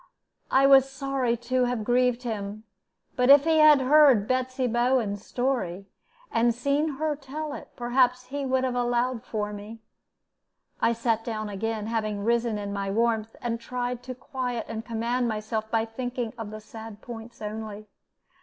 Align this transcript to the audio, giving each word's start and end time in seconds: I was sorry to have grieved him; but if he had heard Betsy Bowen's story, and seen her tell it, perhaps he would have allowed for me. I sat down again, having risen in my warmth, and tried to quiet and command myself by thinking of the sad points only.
I 0.49 0.65
was 0.65 0.89
sorry 0.89 1.37
to 1.37 1.65
have 1.65 1.83
grieved 1.83 2.23
him; 2.23 2.63
but 3.15 3.29
if 3.29 3.43
he 3.43 3.59
had 3.59 3.81
heard 3.81 4.27
Betsy 4.27 4.65
Bowen's 4.65 5.23
story, 5.23 5.85
and 6.31 6.55
seen 6.55 6.95
her 6.97 7.15
tell 7.15 7.53
it, 7.53 7.67
perhaps 7.75 8.25
he 8.25 8.43
would 8.43 8.63
have 8.63 8.73
allowed 8.73 9.23
for 9.23 9.53
me. 9.53 9.79
I 10.81 10.91
sat 10.93 11.23
down 11.23 11.49
again, 11.49 11.85
having 11.85 12.23
risen 12.25 12.57
in 12.57 12.73
my 12.73 12.89
warmth, 12.89 13.35
and 13.43 13.59
tried 13.61 14.01
to 14.01 14.15
quiet 14.15 14.65
and 14.67 14.83
command 14.83 15.27
myself 15.27 15.69
by 15.69 15.85
thinking 15.85 16.33
of 16.35 16.49
the 16.49 16.61
sad 16.61 17.01
points 17.03 17.39
only. 17.39 17.85